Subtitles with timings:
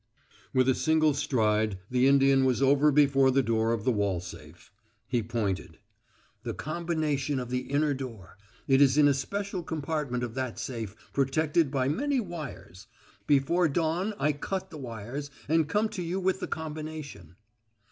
[0.51, 4.71] With a single stride the Indian was over before the door of the wall safe.
[5.07, 5.77] He pointed.
[6.41, 8.35] "The combination of the inner door
[8.67, 12.87] it is in a special compartment of that safe, protected by many wires.
[13.27, 17.35] Before dawn I cut the wires and come to you with the combination."